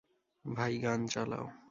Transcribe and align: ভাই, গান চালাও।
ভাই, 0.45 0.73
গান 0.77 0.99
চালাও। 1.07 1.45